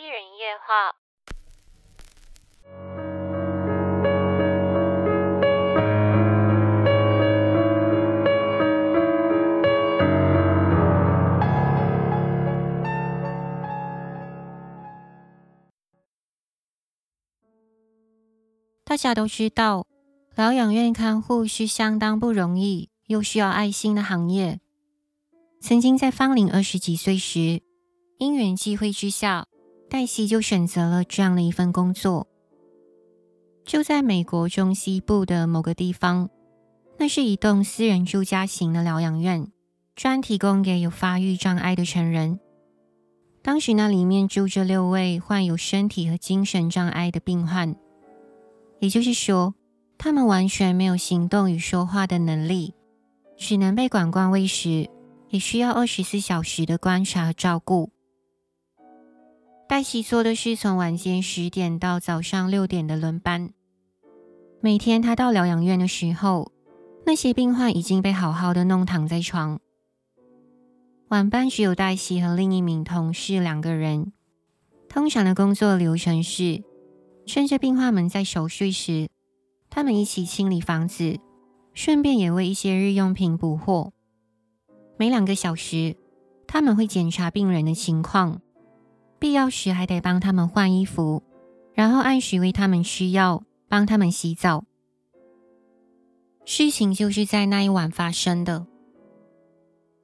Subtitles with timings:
[0.00, 0.96] 一人夜话。
[18.84, 19.86] 大家都知道，
[20.34, 24.60] 疗养院看护是相当不容易又需要爱心的行业。
[25.60, 27.62] 曾经在芳龄二十几岁时，
[28.16, 29.46] 因缘际会之下，
[29.90, 32.28] 黛西就选择了这样的一份工作。
[33.64, 36.30] 就在美国中西部的某个地方，
[36.96, 39.48] 那是一栋私人住家型的疗养院，
[39.96, 42.38] 专提供给有发育障碍的成人。
[43.42, 47.74] 当时那里面住着六位患有身体和精神障碍的病患。
[48.78, 49.54] 也就是说，
[49.98, 52.74] 他们完全没有行动与说话的能力，
[53.36, 54.88] 只能被管灌喂食，
[55.30, 57.90] 也需要二十四小时的观察和照顾。
[59.70, 63.50] 黛西做的是从晚间十点到早上六点的轮班。
[64.60, 66.50] 每天她到疗养院的时候，
[67.06, 69.60] 那些病患已经被好好的弄躺在床。
[71.10, 74.12] 晚班只有黛西和另一名同事两个人。
[74.88, 76.64] 通常的工作流程是。
[77.24, 79.08] 趁着病患们在熟睡时，
[79.68, 81.20] 他们一起清理房子，
[81.74, 83.92] 顺便也为一些日用品补货。
[84.96, 85.96] 每两个小时，
[86.48, 88.40] 他们会检查病人的情况，
[89.20, 91.22] 必要时还得帮他们换衣服，
[91.74, 94.64] 然后按时为他们吃药，帮他们洗澡。
[96.46, 98.66] 事情就是在那一晚发生的。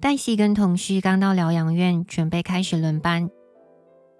[0.00, 3.30] 黛西跟同事刚到疗养院，准备开始轮班，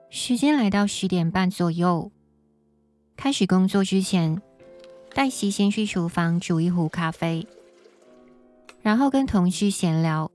[0.08, 2.12] 时间来到十点半左右。
[3.16, 4.40] 开始工作之前，
[5.12, 7.46] 黛西先去厨房煮一壶咖啡，
[8.80, 10.30] 然后跟同事闲聊。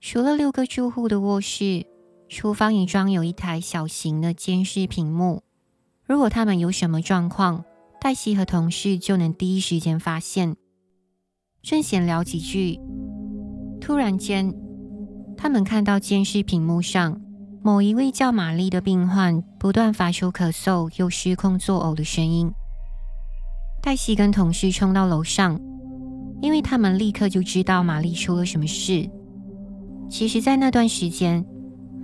[0.00, 1.84] 除了六个住户的卧室，
[2.28, 5.42] 厨房也装有一台小型的监视屏幕。
[6.04, 7.64] 如果他们有什么状况，
[8.00, 10.56] 黛西和同事就能第一时间发现。
[11.62, 12.78] 正闲聊几句，
[13.80, 14.54] 突然间，
[15.36, 17.20] 他们看到监视屏幕上。
[17.62, 22.48] 某一位叫玛丽的病患不断发出咳嗽又失控作呕的声音。
[23.82, 25.60] 黛西跟同事冲到楼上，
[26.40, 29.10] 因为他们立刻就知道玛丽出了什么事。
[30.08, 31.44] 其实，在那段时间，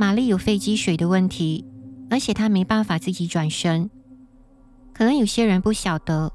[0.03, 1.65] 玛丽有肺积水的问题，
[2.11, 3.89] 而且她没办法自己转身。
[4.93, 6.33] 可能有些人不晓得，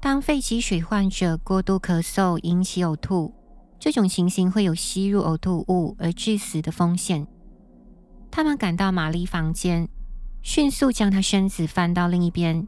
[0.00, 3.32] 当肺积水患者过度咳嗽引起呕吐，
[3.78, 7.24] 这种情形会有吸入呕吐物而致死的风险。
[8.28, 9.88] 他们赶到玛丽房间，
[10.42, 12.66] 迅速将她身子翻到另一边，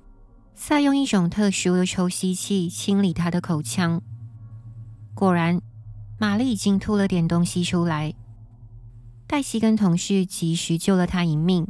[0.55, 4.01] 再用一种特殊的抽吸器清理她的口腔。
[5.17, 5.61] 果然，
[6.17, 8.15] 玛丽已经吐了点东西出来。
[9.29, 11.67] 黛西跟同事及时救了她一命。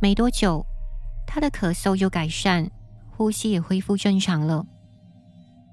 [0.00, 0.64] 没多久，
[1.26, 2.70] 她的咳嗽就改善，
[3.10, 4.64] 呼吸也恢复正常了。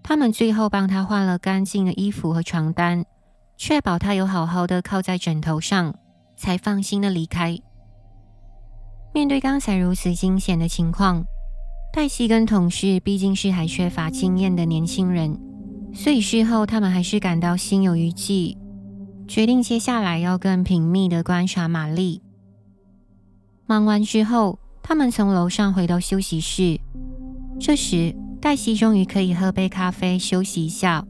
[0.03, 3.05] 他们最后帮她换了干净的衣服和床单，
[3.57, 5.95] 确保她有好好的靠在枕头上。
[6.35, 7.57] 才放心的离开。
[9.13, 11.23] 面对刚才如此惊险的情况，
[11.93, 15.39] 黛西跟同事毕竟是还缺乏经验的年轻人，
[15.93, 18.57] 所以事后他们还是感到心有余悸，
[19.27, 22.21] 决定接下来要更频密的观察玛丽。
[23.65, 26.79] 忙完之后，他们从楼上回到休息室。
[27.59, 31.05] 这时，黛西终于可以喝杯咖啡休息一下。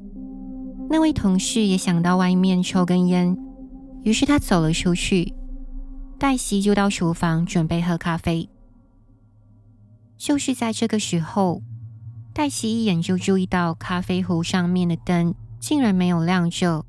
[0.89, 3.35] 那位同事也想到外面抽根烟。
[4.03, 5.33] 于是他走了出去，
[6.19, 8.49] 黛西就到厨房准备喝咖啡。
[10.17, 11.61] 就是在这个时候，
[12.33, 16.85] 黛西一眼就注意到咖啡壶上面的灯竟然没有亮着。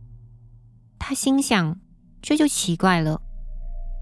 [1.06, 1.78] 他心想，
[2.22, 3.20] 这就奇怪了，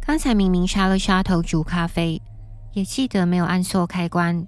[0.07, 2.23] 刚才明明插了插头煮咖啡，
[2.75, 4.47] 也记得没有按错开关。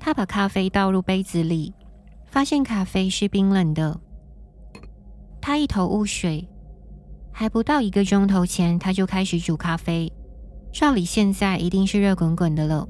[0.00, 1.72] 他把咖啡倒入杯子里，
[2.26, 4.00] 发现咖啡是冰冷的。
[5.40, 6.48] 他一头雾水。
[7.30, 10.12] 还不到一个钟头前，他就开始煮咖啡，
[10.72, 12.88] 照理现在一定是热滚滚的了，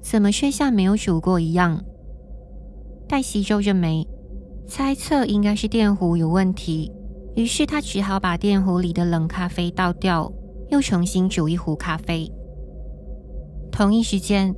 [0.00, 1.82] 怎么却像没有煮过一样？
[3.08, 4.06] 黛西皱着眉，
[4.68, 6.90] 猜测应该是电壶有问题，
[7.34, 10.30] 于是他只好把电壶里的冷咖啡倒掉，
[10.70, 12.30] 又重新煮一壶咖啡。
[13.70, 14.54] 同一时间，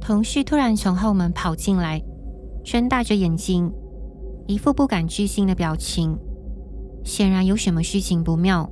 [0.00, 2.02] 同事突然从后门跑进来，
[2.64, 3.70] 睁大着眼睛，
[4.46, 6.18] 一副不敢置信的表情。
[7.04, 8.70] 显然有什么事情不妙，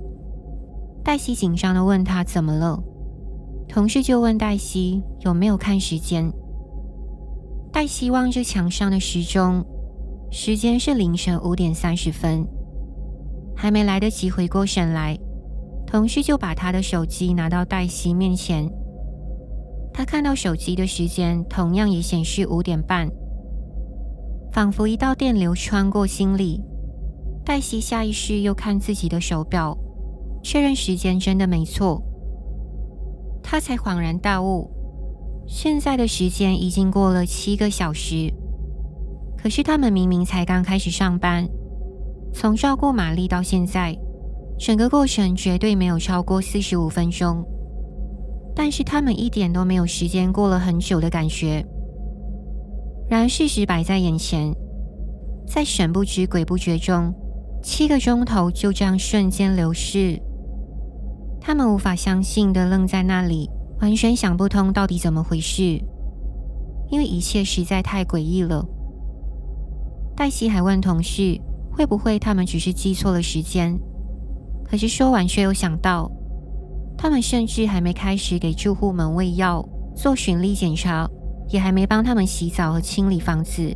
[1.05, 2.83] 黛西紧张地问他怎么了，
[3.69, 6.31] 同事就问黛西有没有看时间。
[7.73, 9.65] 黛西望着墙上的时钟，
[10.31, 12.47] 时间是凌晨五点三十分，
[13.61, 15.19] 还没来得及回过神来，
[15.85, 18.71] 同事就把他的手机拿到黛西面前。
[19.93, 23.09] 他看到手机的时间，同样也显示五点半，
[24.53, 26.63] 仿佛一道电流穿过心里。
[27.45, 29.77] 黛西下意识又看自己的手表，
[30.41, 32.01] 确认时间真的没错。
[33.43, 34.71] 他才恍然大悟，
[35.49, 38.33] 现在的时间已经过了七个小时。
[39.37, 41.49] 可是他们明明才刚开始上班，
[42.33, 43.97] 从照顾玛丽到现在。
[44.59, 47.45] 整个过程绝对没有超过四十五分钟，
[48.57, 51.65] 但是他们一点都没有时间过了很久的感觉。
[53.09, 54.53] 然而事实摆在眼前，
[55.47, 57.15] 在神不知鬼不觉中，
[57.63, 60.21] 七个钟头就这样瞬间流逝。
[61.41, 63.49] 他们无法相信的愣在那里，
[63.81, 65.81] 完全想不通到底怎么回事，
[66.91, 68.67] 因为一切实在太诡异了。
[70.17, 71.41] 黛西还问同事，
[71.79, 73.79] 会不会他们只是记错了时间？
[74.65, 76.11] 可是说完，却又想到，
[76.97, 79.65] 他们甚至还没开始给住户们喂药、
[79.95, 81.09] 做巡例检查，
[81.51, 83.73] 也还没帮他们洗澡和清理房子。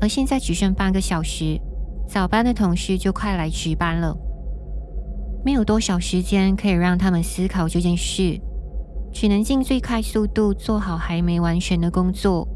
[0.00, 1.60] 而现在只剩半个小时，
[2.08, 4.12] 早班的同事就快来值班了。
[5.44, 8.36] 没有多少时间可以让他们思考这件事，
[9.12, 12.48] 只能尽最快速度做好还没完成的工作，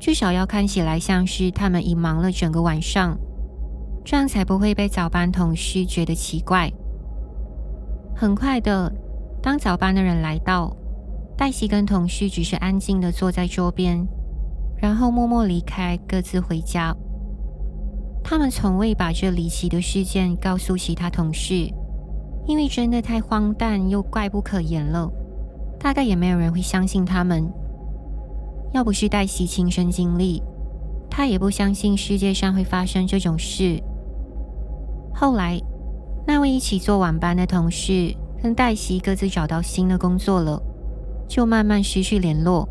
[0.00, 3.16] 至少要看起来像是他们已忙了整个晚上。
[4.10, 6.72] 这样才不会被早班同事觉得奇怪。
[8.16, 8.90] 很快的，
[9.42, 10.74] 当早班的人来到，
[11.36, 14.08] 黛西跟同事只是安静的坐在桌边，
[14.78, 16.96] 然后默默离开，各自回家。
[18.24, 21.70] 他们从未把这离奇的事件告诉其他同事，
[22.46, 25.12] 因为真的太荒诞又怪不可言了，
[25.78, 27.46] 大概也没有人会相信他们。
[28.72, 30.42] 要不是黛西亲身经历，
[31.10, 33.78] 她也不相信世界上会发生这种事。
[35.20, 35.60] 后来，
[36.28, 40.62] 那位一起做晚班的同事跟黛西各自找到新的工作了，
[41.26, 42.68] 就慢慢失去联络。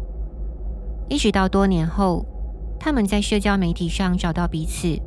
[1.10, 2.26] 一直到多年后，
[2.80, 4.98] 他们在社交媒体上找到彼此，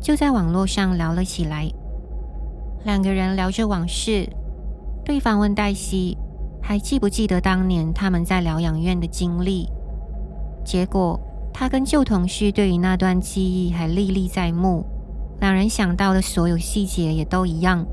[0.00, 1.70] 就在网络上聊了起来。
[2.84, 4.26] 两个人聊着往事，
[5.04, 6.16] 对方问黛西
[6.62, 9.68] 还记不记得当年他们在疗养院的经历。
[10.64, 11.20] 结果，
[11.52, 14.86] 他跟旧同事对于那段记忆还历历在目。
[15.40, 17.86] 两人想到的所有细节也都一样，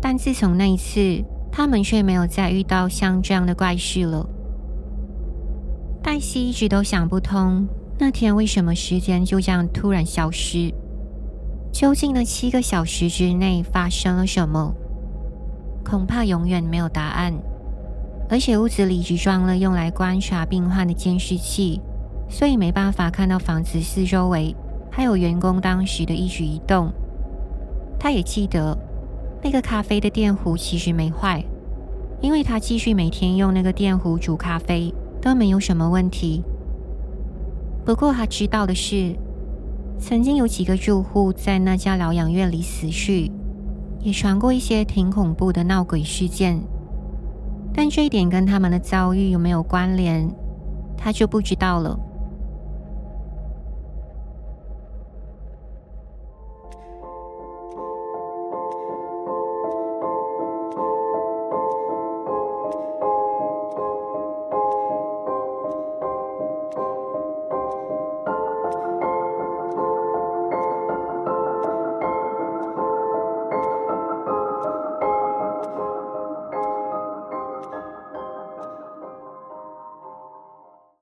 [0.00, 1.22] 但自从那一次，
[1.52, 4.26] 他们却没有再遇到像这样的怪事了。
[6.02, 10.72] 黛西一直都想不通，那天为什么时间就这样突然消失？
[11.72, 14.74] 究竟那七个小时之内发生了什么？
[15.84, 17.34] 恐怕永远没有答案。
[18.30, 21.80] 而且屋子里只装了用来观察病患的监视器，
[22.28, 24.54] 所以没办法看到房子四周围。
[25.00, 26.92] 还有员工当时的一举一动，
[27.98, 28.76] 他也记得
[29.42, 31.42] 那个咖啡的电壶其实没坏，
[32.20, 36.44] 因为他继续每天用那个电壶煮咖啡都没有什么问题。
[37.82, 39.16] 不过他知道的是，
[39.98, 43.32] 曾经有几个住户在那家疗养院里死去，
[44.00, 46.60] 也传过一些挺恐怖的闹鬼事件，
[47.72, 50.30] 但这一点跟他们的遭遇有没有关联，
[50.94, 51.98] 他就不知道了。